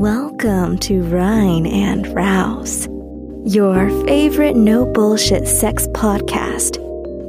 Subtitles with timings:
[0.00, 2.86] Welcome to Rhine and Rouse,
[3.44, 6.78] your favorite no bullshit sex podcast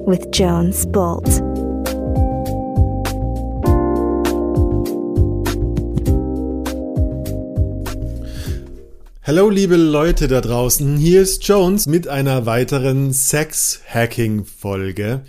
[0.06, 1.28] with Jones Bolt.
[9.24, 15.22] Hallo liebe Leute da draußen, hier ist Jones mit einer weiteren Sex-Hacking-Folge.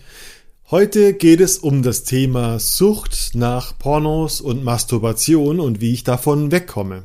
[0.71, 6.53] Heute geht es um das Thema Sucht nach Pornos und Masturbation und wie ich davon
[6.53, 7.05] wegkomme.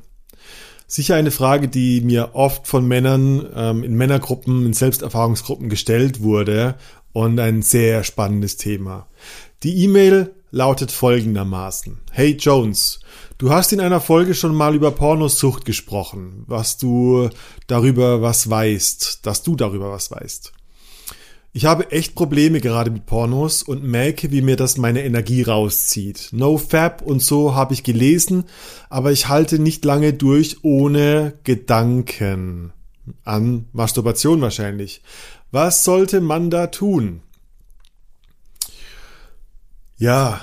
[0.87, 6.75] Sicher eine Frage, die mir oft von Männern ähm, in Männergruppen, in Selbsterfahrungsgruppen gestellt wurde
[7.11, 9.07] und ein sehr spannendes Thema.
[9.63, 12.01] Die E-Mail lautet folgendermaßen.
[12.11, 12.99] Hey Jones,
[13.37, 17.29] du hast in einer Folge schon mal über Pornosucht gesprochen, was du
[17.67, 20.53] darüber was weißt, dass du darüber was weißt.
[21.57, 26.27] Ich habe echt Probleme gerade mit Pornos und merke, wie mir das meine Energie rauszieht.
[26.33, 28.43] No Fab und so habe ich gelesen,
[28.89, 32.73] aber ich halte nicht lange durch ohne Gedanken.
[33.23, 35.01] An Masturbation wahrscheinlich.
[35.51, 37.21] Was sollte man da tun?
[39.97, 40.41] Ja,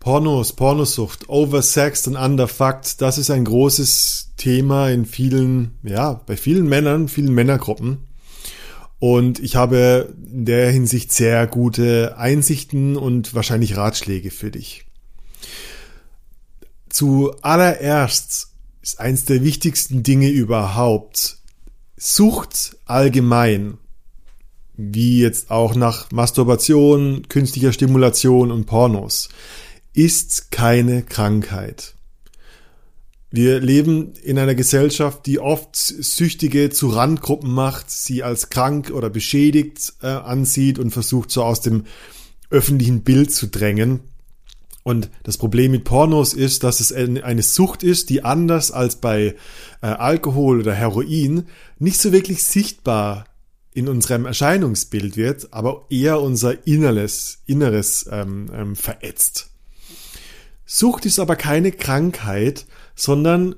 [0.00, 6.68] Pornos, Pornosucht, Oversexed und Underfucked, das ist ein großes Thema in vielen, ja, bei vielen
[6.68, 8.09] Männern, vielen Männergruppen.
[9.00, 14.84] Und ich habe in der Hinsicht sehr gute Einsichten und wahrscheinlich Ratschläge für dich.
[16.90, 18.48] Zuallererst
[18.82, 21.38] ist eins der wichtigsten Dinge überhaupt
[21.96, 23.78] Sucht allgemein,
[24.76, 29.28] wie jetzt auch nach Masturbation, künstlicher Stimulation und Pornos,
[29.92, 31.94] ist keine Krankheit.
[33.32, 39.08] Wir leben in einer Gesellschaft, die oft Süchtige zu Randgruppen macht, sie als krank oder
[39.08, 41.84] beschädigt äh, ansieht und versucht so aus dem
[42.50, 44.00] öffentlichen Bild zu drängen.
[44.82, 49.36] Und das Problem mit Pornos ist, dass es eine Sucht ist, die anders als bei
[49.82, 51.46] äh, Alkohol oder Heroin
[51.78, 53.26] nicht so wirklich sichtbar
[53.72, 59.50] in unserem Erscheinungsbild wird, aber eher unser Inneres, Inneres ähm, ähm, verätzt.
[60.64, 63.56] Sucht ist aber keine Krankheit, sondern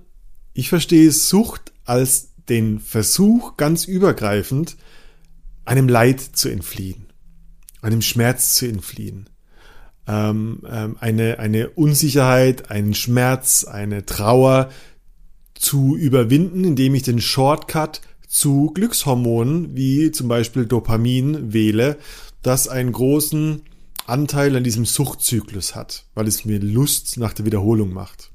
[0.55, 4.77] ich verstehe Sucht als den Versuch, ganz übergreifend,
[5.65, 7.07] einem Leid zu entfliehen,
[7.81, 9.29] einem Schmerz zu entfliehen,
[10.07, 14.71] ähm, ähm, eine, eine Unsicherheit, einen Schmerz, eine Trauer
[15.55, 21.99] zu überwinden, indem ich den Shortcut zu Glückshormonen wie zum Beispiel Dopamin wähle,
[22.43, 23.63] das einen großen
[24.07, 28.32] Anteil an diesem Suchtzyklus hat, weil es mir Lust nach der Wiederholung macht.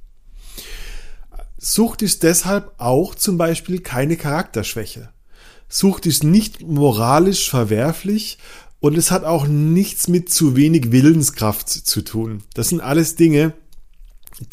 [1.57, 5.09] Sucht ist deshalb auch zum Beispiel keine Charakterschwäche.
[5.67, 8.37] Sucht ist nicht moralisch verwerflich
[8.79, 12.43] und es hat auch nichts mit zu wenig Willenskraft zu tun.
[12.53, 13.53] Das sind alles Dinge,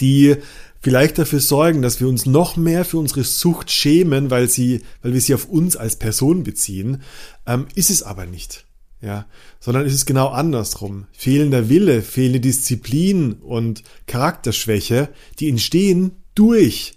[0.00, 0.37] die
[0.81, 5.12] vielleicht dafür sorgen, dass wir uns noch mehr für unsere Sucht schämen, weil sie, weil
[5.12, 7.03] wir sie auf uns als Person beziehen,
[7.47, 8.66] ähm, ist es aber nicht.
[9.00, 9.26] Ja,
[9.60, 11.06] sondern ist es genau andersrum.
[11.12, 16.94] Fehlender Wille, fehlende Disziplin und Charakterschwäche, die entstehen durch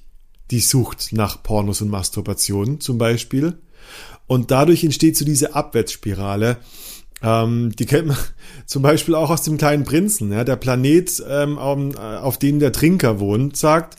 [0.51, 3.57] die Sucht nach Pornos und Masturbation zum Beispiel.
[4.27, 6.57] Und dadurch entsteht so diese Abwärtsspirale.
[7.21, 8.17] Ähm, die kennt man
[8.65, 10.31] zum Beispiel auch aus dem kleinen Prinzen.
[10.31, 10.43] Ja?
[10.43, 13.97] Der Planet, ähm, auf dem der Trinker wohnt, sagt,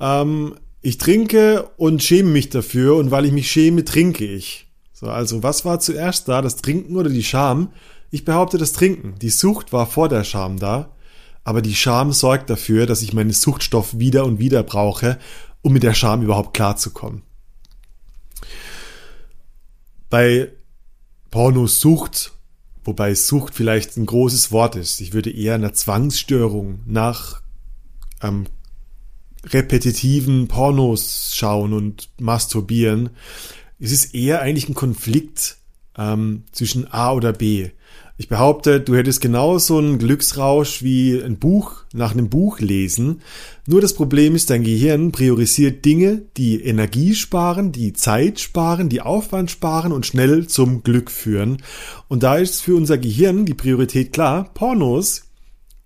[0.00, 4.68] ähm, ich trinke und schäme mich dafür und weil ich mich schäme, trinke ich.
[4.92, 7.72] So, also was war zuerst da, das Trinken oder die Scham?
[8.10, 9.14] Ich behaupte das Trinken.
[9.20, 10.90] Die Sucht war vor der Scham da,
[11.46, 15.20] aber die Scham sorgt dafür, dass ich meinen Suchtstoff wieder und wieder brauche
[15.62, 17.22] um mit der Scham überhaupt klarzukommen.
[20.10, 20.52] Bei
[21.30, 22.32] Pornosucht,
[22.84, 27.42] wobei Sucht vielleicht ein großes Wort ist, ich würde eher einer Zwangsstörung nach
[28.22, 28.46] ähm,
[29.44, 33.10] repetitiven Pornos schauen und masturbieren,
[33.78, 35.58] es ist eher eigentlich ein Konflikt
[35.98, 37.70] ähm, zwischen A oder B.
[38.18, 43.20] Ich behaupte, du hättest genauso einen Glücksrausch wie ein Buch nach einem Buch lesen.
[43.66, 49.02] Nur das Problem ist, dein Gehirn priorisiert Dinge, die Energie sparen, die Zeit sparen, die
[49.02, 51.58] Aufwand sparen und schnell zum Glück führen.
[52.08, 54.50] Und da ist für unser Gehirn die Priorität klar.
[54.54, 55.25] Pornos,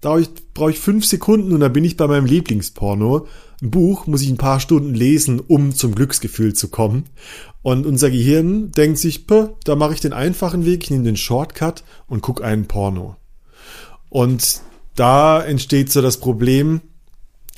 [0.01, 0.19] da
[0.55, 3.27] brauche ich fünf Sekunden und dann bin ich bei meinem Lieblingsporno.
[3.63, 7.05] Ein Buch muss ich ein paar Stunden lesen, um zum Glücksgefühl zu kommen.
[7.63, 11.85] Und unser Gehirn denkt sich, da mache ich den einfachen Weg, ich nehme den Shortcut
[12.07, 13.17] und gucke einen Porno.
[14.09, 14.63] Und
[14.95, 16.81] da entsteht so das Problem,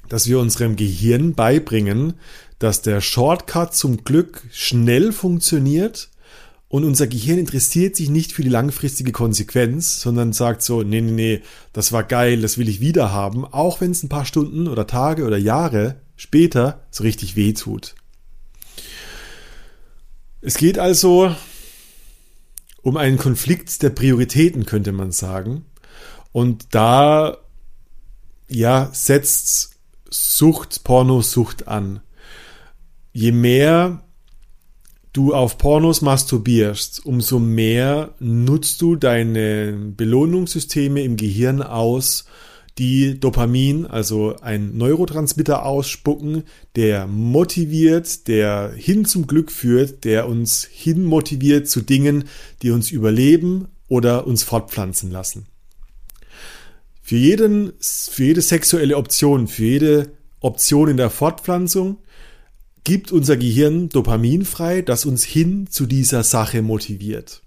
[0.08, 2.14] dass wir unserem Gehirn beibringen,
[2.58, 6.10] dass der Shortcut zum Glück schnell funktioniert
[6.72, 11.10] und unser Gehirn interessiert sich nicht für die langfristige Konsequenz, sondern sagt so, nee, nee,
[11.10, 11.42] nee,
[11.74, 14.86] das war geil, das will ich wieder haben, auch wenn es ein paar Stunden oder
[14.86, 17.94] Tage oder Jahre später so richtig weh tut.
[20.40, 21.36] Es geht also
[22.80, 25.66] um einen Konflikt der Prioritäten, könnte man sagen.
[26.32, 27.36] Und da,
[28.48, 29.76] ja, setzt
[30.08, 32.00] Sucht, Pornosucht an.
[33.12, 34.02] Je mehr
[35.12, 42.24] du auf Pornos masturbierst, umso mehr nutzt du deine Belohnungssysteme im Gehirn aus,
[42.78, 46.44] die Dopamin, also ein Neurotransmitter ausspucken,
[46.74, 52.24] der motiviert, der hin zum Glück führt, der uns hin motiviert zu Dingen,
[52.62, 55.46] die uns überleben oder uns fortpflanzen lassen.
[57.02, 61.98] Für jeden, für jede sexuelle Option, für jede Option in der Fortpflanzung
[62.84, 67.42] gibt unser Gehirn Dopamin frei, das uns hin zu dieser Sache motiviert.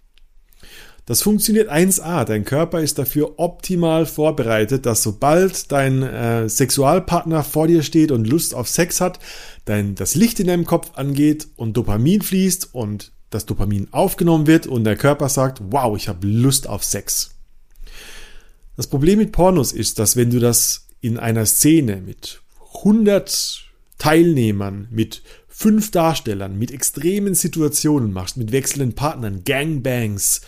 [1.05, 2.23] Das funktioniert 1a.
[2.23, 8.27] Dein Körper ist dafür optimal vorbereitet, dass sobald dein äh, Sexualpartner vor dir steht und
[8.27, 9.19] Lust auf Sex hat,
[9.65, 14.65] dein, das Licht in deinem Kopf angeht und Dopamin fließt und das Dopamin aufgenommen wird
[14.65, 17.31] und der Körper sagt, wow, ich habe Lust auf Sex.
[18.75, 22.41] Das Problem mit Pornos ist, dass wenn du das in einer Szene mit
[22.77, 23.64] 100
[23.97, 30.41] Teilnehmern, mit fünf Darstellern, mit extremen Situationen machst, mit wechselnden Partnern, Gangbangs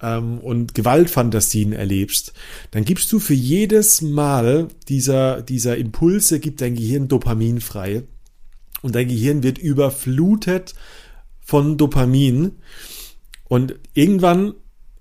[0.00, 2.32] ähm, und Gewaltfantasien erlebst,
[2.70, 8.04] dann gibst du für jedes Mal dieser, dieser Impulse, gibt dein Gehirn Dopamin frei.
[8.82, 10.74] Und dein Gehirn wird überflutet
[11.40, 12.52] von Dopamin.
[13.48, 14.54] Und irgendwann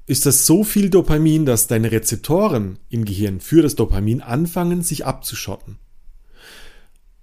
[0.06, 5.06] ist das so viel Dopamin, dass deine Rezeptoren im Gehirn für das Dopamin anfangen, sich
[5.06, 5.78] abzuschotten.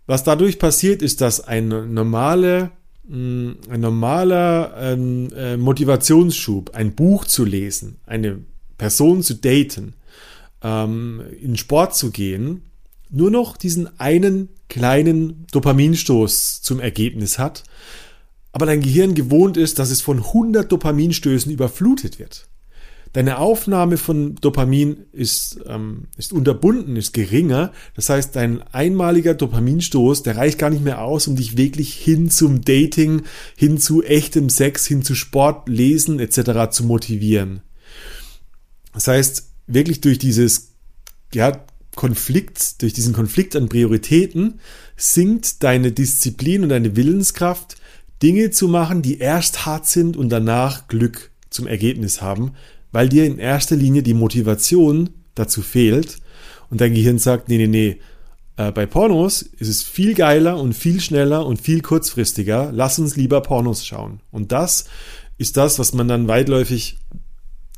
[0.09, 2.71] Was dadurch passiert, ist, dass ein normale,
[3.07, 8.39] mm, ein normaler ähm, äh, Motivationsschub, ein Buch zu lesen, eine
[8.79, 9.93] Person zu daten,
[10.63, 12.63] ähm, in Sport zu gehen,
[13.11, 17.65] nur noch diesen einen kleinen Dopaminstoß zum Ergebnis hat,
[18.53, 22.49] aber dein Gehirn gewohnt ist, dass es von 100 Dopaminstößen überflutet wird.
[23.13, 27.73] Deine Aufnahme von Dopamin ist, ähm, ist unterbunden, ist geringer.
[27.95, 32.31] Das heißt, dein einmaliger Dopaminstoß, der reicht gar nicht mehr aus, um dich wirklich hin
[32.31, 33.23] zum Dating,
[33.57, 36.71] hin zu echtem Sex, hin zu Sport, Lesen etc.
[36.71, 37.63] zu motivieren.
[38.93, 40.73] Das heißt, wirklich durch dieses
[41.33, 41.65] ja,
[41.95, 44.61] Konflikt, durch diesen Konflikt an Prioritäten
[44.97, 47.77] sinkt deine Disziplin und deine Willenskraft,
[48.23, 52.53] Dinge zu machen, die erst hart sind und danach Glück zum Ergebnis haben,
[52.93, 56.19] weil dir in erster Linie die Motivation dazu fehlt
[56.71, 58.01] und dein Gehirn sagt, nee, nee, nee,
[58.57, 63.17] äh, bei Pornos ist es viel geiler und viel schneller und viel kurzfristiger, lass uns
[63.17, 64.21] lieber Pornos schauen.
[64.31, 64.87] Und das
[65.39, 66.99] ist das, was man dann weitläufig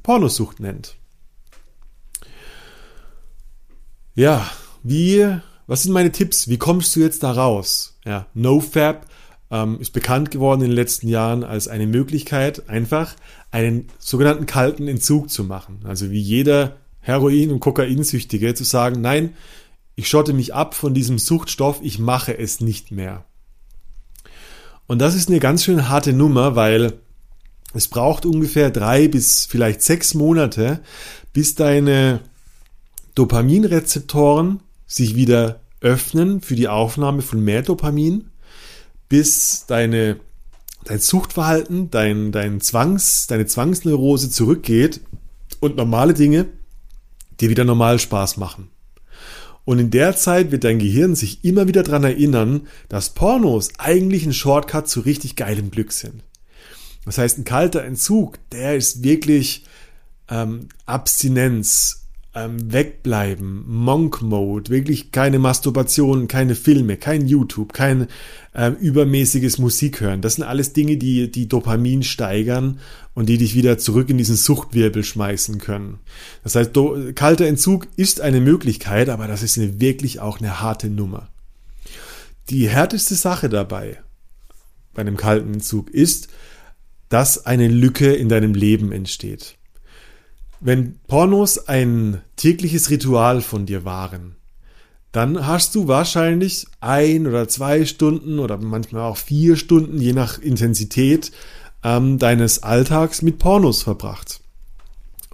[0.03, 0.97] Pornosucht nennt.
[4.15, 4.51] Ja,
[4.83, 5.27] wie,
[5.67, 6.49] was sind meine Tipps?
[6.49, 7.99] Wie kommst du jetzt da raus?
[8.05, 9.07] Ja, NoFap
[9.51, 13.15] ähm, ist bekannt geworden in den letzten Jahren als eine Möglichkeit, einfach
[13.51, 15.81] einen sogenannten kalten Entzug zu machen.
[15.85, 19.35] Also wie jeder Heroin- und Kokainsüchtige zu sagen, nein,
[19.97, 23.25] ich schotte mich ab von diesem Suchtstoff, ich mache es nicht mehr.
[24.87, 26.95] Und das ist eine ganz schön harte Nummer, weil
[27.75, 30.81] es braucht ungefähr drei bis vielleicht sechs Monate,
[31.33, 32.21] bis deine
[33.15, 38.31] Dopaminrezeptoren sich wieder öffnen für die Aufnahme von mehr Dopamin
[39.09, 40.21] bis deine,
[40.85, 45.01] dein Suchtverhalten, dein, dein Zwangs, deine Zwangsneurose zurückgeht
[45.61, 46.47] und normale Dinge
[47.41, 48.69] dir wieder normal Spaß machen.
[49.65, 54.25] Und in der Zeit wird dein Gehirn sich immer wieder dran erinnern, dass Pornos eigentlich
[54.27, 56.23] ein Shortcut zu richtig geilem Glück sind.
[57.05, 59.65] Das heißt, ein kalter Entzug, der ist wirklich
[60.29, 62.00] ähm, Abstinenz,
[62.35, 68.07] ähm, wegbleiben, Monk Mode, wirklich keine Masturbation, keine Filme, kein YouTube, kein
[68.55, 70.21] ähm, übermäßiges Musik hören.
[70.23, 72.79] Das sind alles Dinge, die die Dopamin steigern
[73.15, 75.99] und die dich wieder zurück in diesen Suchtwirbel schmeißen können.
[76.45, 80.61] Das heißt, do, kalter Entzug ist eine Möglichkeit, aber das ist eine, wirklich auch eine
[80.61, 81.29] harte Nummer.
[82.49, 83.99] Die härteste Sache dabei
[84.95, 86.29] bei einem kalten Entzug ist,
[87.09, 89.57] dass eine Lücke in deinem Leben entsteht.
[90.63, 94.37] Wenn Pornos ein tägliches Ritual von dir waren,
[95.11, 100.39] dann hast du wahrscheinlich ein oder zwei Stunden oder manchmal auch vier Stunden, je nach
[100.39, 101.33] Intensität
[101.83, 104.41] ähm, deines Alltags mit Pornos verbracht.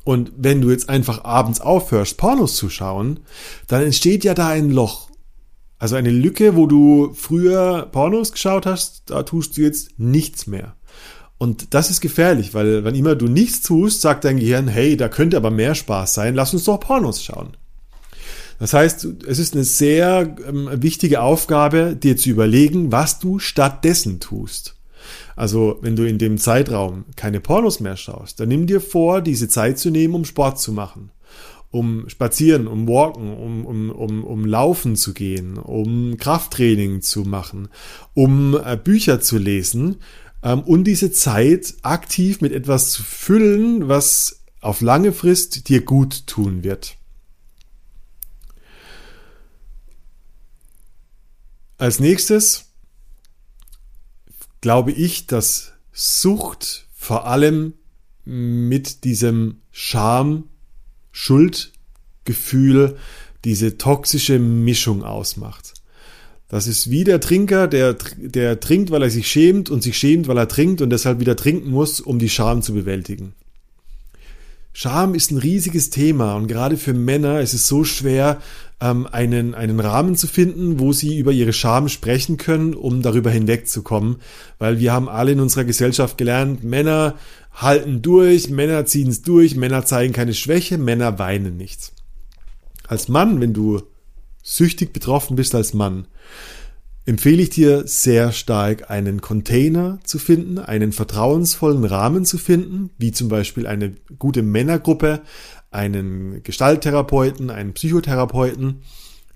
[0.04, 3.18] Und wenn du jetzt einfach abends aufhörst, Pornos zu schauen,
[3.66, 5.11] dann entsteht ja da ein Loch.
[5.80, 10.76] Also eine Lücke, wo du früher Pornos geschaut hast, da tust du jetzt nichts mehr.
[11.38, 15.09] Und das ist gefährlich, weil wann immer du nichts tust, sagt dein Gehirn, hey, da
[15.09, 17.57] könnte aber mehr Spaß sein, lass uns doch Pornos schauen.
[18.59, 24.19] Das heißt, es ist eine sehr ähm, wichtige Aufgabe, dir zu überlegen, was du stattdessen
[24.19, 24.76] tust.
[25.37, 29.49] Also, wenn du in dem Zeitraum keine Pornos mehr schaust, dann nimm dir vor, diese
[29.49, 31.11] Zeit zu nehmen, um Sport zu machen
[31.71, 37.69] um spazieren, um walken, um, um, um, um laufen zu gehen, um Krafttraining zu machen,
[38.14, 39.97] um äh, Bücher zu lesen
[40.43, 46.26] ähm, und diese Zeit aktiv mit etwas zu füllen, was auf lange Frist dir gut
[46.26, 46.97] tun wird.
[51.78, 52.66] Als nächstes
[54.61, 57.75] glaube ich, dass Sucht vor allem
[58.25, 60.49] mit diesem Scham,
[61.12, 62.99] Schuldgefühl,
[63.45, 65.75] diese toxische Mischung ausmacht.
[66.49, 70.29] Das ist wie der Trinker, der, der trinkt, weil er sich schämt und sich schämt,
[70.29, 73.35] weil er trinkt und deshalb wieder trinken muss, um die Scham zu bewältigen.
[74.73, 78.43] Scham ist ein riesiges Thema und gerade für Männer ist es so schwer,
[78.79, 83.31] ähm, einen, einen Rahmen zu finden, wo sie über ihre Scham sprechen können, um darüber
[83.31, 84.17] hinwegzukommen.
[84.59, 87.15] Weil wir haben alle in unserer Gesellschaft gelernt, Männer
[87.55, 91.93] halten durch, Männer ziehen es durch, Männer zeigen keine Schwäche, Männer weinen nichts.
[92.87, 93.81] Als Mann, wenn du
[94.47, 96.07] süchtig betroffen bist als Mann,
[97.05, 103.11] empfehle ich dir sehr stark, einen Container zu finden, einen vertrauensvollen Rahmen zu finden, wie
[103.11, 105.23] zum Beispiel eine gute Männergruppe,
[105.73, 108.83] einen Gestalttherapeuten, einen Psychotherapeuten,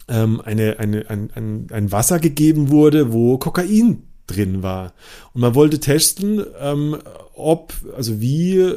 [0.08, 4.94] ähm, eine, eine, ein, ein, ein Wasser gegeben wurde, wo Kokain drin war.
[5.32, 6.98] Und man wollte testen, ähm,
[7.34, 8.74] ob, also wie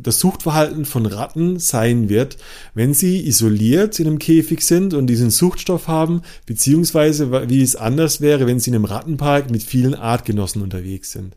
[0.00, 2.38] das Suchtverhalten von Ratten sein wird,
[2.74, 8.22] wenn sie isoliert in einem Käfig sind und diesen Suchtstoff haben, beziehungsweise wie es anders
[8.22, 11.36] wäre, wenn sie in einem Rattenpark mit vielen Artgenossen unterwegs sind.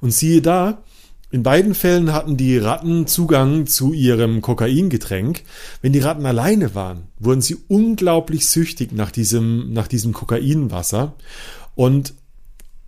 [0.00, 0.82] Und siehe da,
[1.30, 5.44] in beiden Fällen hatten die Ratten Zugang zu ihrem Kokaingetränk.
[5.80, 11.14] Wenn die Ratten alleine waren, wurden sie unglaublich süchtig nach diesem, nach diesem Kokainwasser.
[11.76, 12.14] Und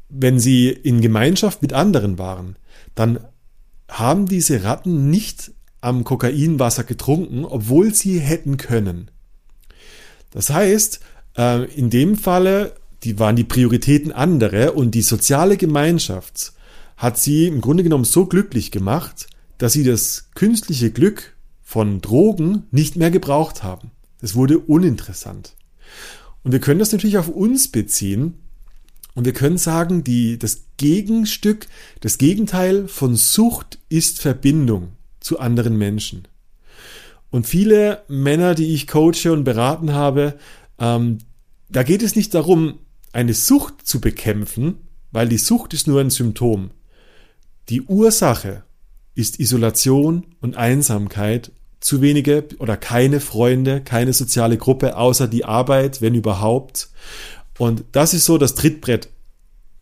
[0.08, 2.56] wenn sie in Gemeinschaft mit anderen waren,
[2.96, 3.20] dann
[3.88, 9.10] haben diese Ratten nicht am Kokainwasser getrunken, obwohl sie hätten können.
[10.30, 11.00] Das heißt,
[11.36, 16.52] äh, in dem Falle, die waren die Prioritäten andere und die soziale Gemeinschaft
[16.96, 19.26] hat sie im Grunde genommen so glücklich gemacht,
[19.58, 23.90] dass sie das künstliche Glück von Drogen nicht mehr gebraucht haben.
[24.20, 25.54] Es wurde uninteressant.
[26.42, 28.34] Und wir können das natürlich auf uns beziehen.
[29.14, 31.66] Und wir können sagen, die, das Gegenstück,
[32.00, 36.26] das Gegenteil von Sucht ist Verbindung zu anderen Menschen.
[37.30, 40.38] Und viele Männer, die ich coache und beraten habe,
[40.78, 41.18] ähm,
[41.68, 42.78] da geht es nicht darum,
[43.12, 44.76] eine Sucht zu bekämpfen,
[45.10, 46.70] weil die Sucht ist nur ein Symptom.
[47.68, 48.64] Die Ursache
[49.14, 56.00] ist Isolation und Einsamkeit, zu wenige oder keine Freunde, keine soziale Gruppe außer die Arbeit,
[56.00, 56.90] wenn überhaupt.
[57.58, 59.08] Und das ist so das Trittbrett,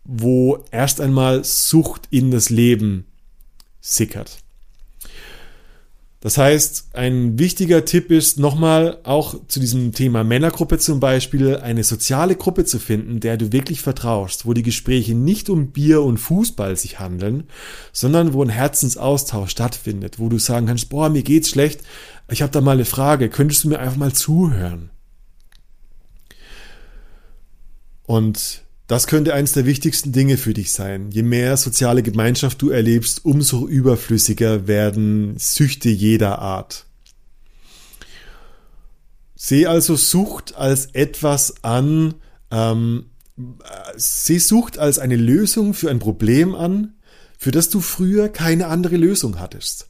[0.04, 3.06] wo erst einmal Sucht in das Leben
[3.80, 4.38] sickert.
[6.22, 11.82] Das heißt, ein wichtiger Tipp ist nochmal auch zu diesem Thema Männergruppe zum Beispiel eine
[11.82, 16.18] soziale Gruppe zu finden, der du wirklich vertraust, wo die Gespräche nicht um Bier und
[16.18, 17.44] Fußball sich handeln,
[17.94, 21.80] sondern wo ein Herzensaustausch stattfindet, wo du sagen kannst, boah, mir geht's schlecht,
[22.30, 24.90] ich habe da mal eine Frage, könntest du mir einfach mal zuhören?
[28.04, 31.12] Und das könnte eines der wichtigsten Dinge für dich sein.
[31.12, 36.86] Je mehr soziale Gemeinschaft du erlebst, umso überflüssiger werden Süchte jeder Art.
[39.36, 42.14] Seh also Sucht als etwas an,
[42.50, 43.04] ähm,
[43.94, 46.94] seh Sucht als eine Lösung für ein Problem an,
[47.38, 49.89] für das du früher keine andere Lösung hattest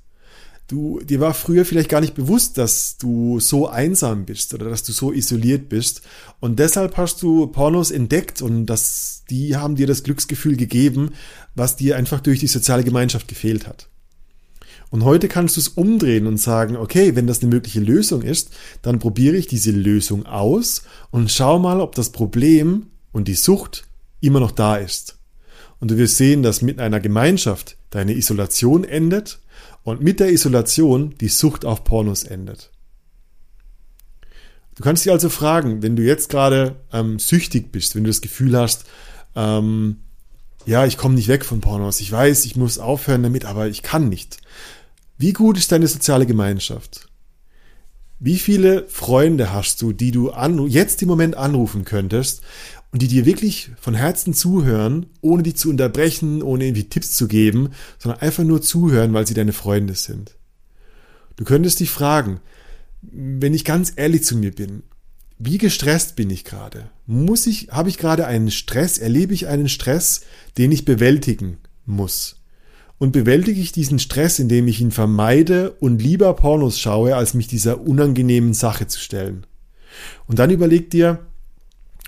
[0.70, 4.82] du, dir war früher vielleicht gar nicht bewusst, dass du so einsam bist oder dass
[4.82, 6.02] du so isoliert bist.
[6.40, 11.12] Und deshalb hast du Pornos entdeckt und das, die haben dir das Glücksgefühl gegeben,
[11.54, 13.88] was dir einfach durch die soziale Gemeinschaft gefehlt hat.
[14.90, 18.50] Und heute kannst du es umdrehen und sagen, okay, wenn das eine mögliche Lösung ist,
[18.82, 23.84] dann probiere ich diese Lösung aus und schau mal, ob das Problem und die Sucht
[24.20, 25.16] immer noch da ist.
[25.78, 29.40] Und du wirst sehen, dass mit einer Gemeinschaft deine Isolation endet
[29.82, 32.70] und mit der Isolation die Sucht auf Pornos endet.
[34.74, 38.22] Du kannst dich also fragen, wenn du jetzt gerade ähm, süchtig bist, wenn du das
[38.22, 38.84] Gefühl hast,
[39.36, 39.98] ähm,
[40.66, 43.82] ja, ich komme nicht weg von Pornos, ich weiß, ich muss aufhören damit, aber ich
[43.82, 44.38] kann nicht.
[45.18, 47.09] Wie gut ist deine soziale Gemeinschaft?
[48.22, 50.30] Wie viele Freunde hast du, die du
[50.66, 52.42] jetzt im Moment anrufen könntest
[52.92, 57.28] und die dir wirklich von Herzen zuhören, ohne die zu unterbrechen, ohne irgendwie Tipps zu
[57.28, 60.36] geben, sondern einfach nur zuhören, weil sie deine Freunde sind.
[61.36, 62.40] Du könntest dich fragen,
[63.00, 64.82] wenn ich ganz ehrlich zu mir bin,
[65.38, 66.90] wie gestresst bin ich gerade?
[67.06, 70.20] Muss ich, habe ich gerade einen Stress, erlebe ich einen Stress,
[70.58, 72.39] den ich bewältigen muss?
[73.00, 77.46] Und bewältige ich diesen Stress, indem ich ihn vermeide und lieber Pornos schaue, als mich
[77.46, 79.46] dieser unangenehmen Sache zu stellen?
[80.26, 81.20] Und dann überleg dir,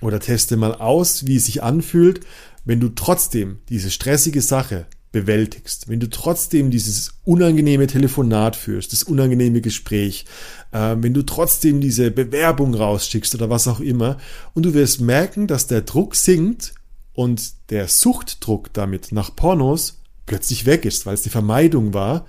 [0.02, 2.20] oder teste mal aus, wie es sich anfühlt,
[2.66, 9.02] wenn du trotzdem diese stressige Sache bewältigst, wenn du trotzdem dieses unangenehme Telefonat führst, das
[9.02, 10.26] unangenehme Gespräch,
[10.72, 14.18] äh, wenn du trotzdem diese Bewerbung rausschickst oder was auch immer,
[14.52, 16.74] und du wirst merken, dass der Druck sinkt
[17.14, 20.02] und der Suchtdruck damit nach Pornos
[20.33, 22.25] plötzlich weg ist, weil es die Vermeidung war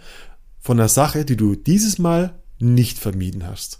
[0.60, 3.80] von einer Sache, die du dieses Mal nicht vermieden hast.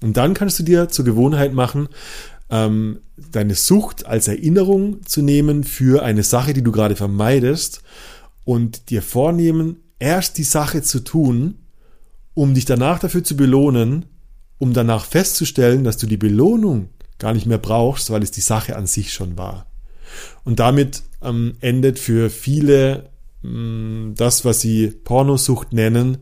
[0.00, 1.88] Und dann kannst du dir zur Gewohnheit machen,
[2.48, 7.82] ähm, deine Sucht als Erinnerung zu nehmen für eine Sache, die du gerade vermeidest
[8.44, 11.56] und dir vornehmen, erst die Sache zu tun,
[12.34, 14.04] um dich danach dafür zu belohnen,
[14.58, 18.76] um danach festzustellen, dass du die Belohnung gar nicht mehr brauchst, weil es die Sache
[18.76, 19.66] an sich schon war.
[20.44, 23.10] Und damit ähm, endet für viele
[24.14, 26.18] das, was sie Pornosucht nennen,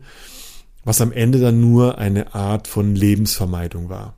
[0.83, 4.17] was am Ende dann nur eine Art von Lebensvermeidung war.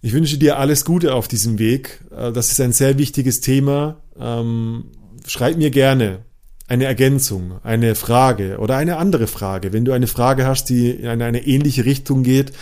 [0.00, 2.04] Ich wünsche dir alles Gute auf diesem Weg.
[2.10, 4.02] Äh, das ist ein sehr wichtiges Thema.
[4.18, 4.86] Ähm,
[5.26, 6.20] schreib mir gerne
[6.68, 9.72] eine Ergänzung, eine Frage oder eine andere Frage.
[9.72, 12.52] Wenn du eine Frage hast, die in eine ähnliche Richtung geht,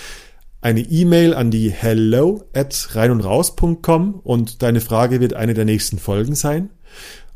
[0.61, 6.35] eine E-Mail an die hello at reinundraus.com und deine Frage wird eine der nächsten Folgen
[6.35, 6.71] sein.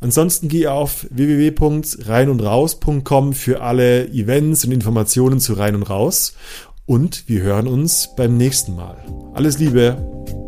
[0.01, 6.35] Ansonsten geh auf www.reinundraus.com für alle Events und Informationen zu Rein und Raus
[6.87, 8.97] und wir hören uns beim nächsten Mal.
[9.35, 10.40] Alles Liebe!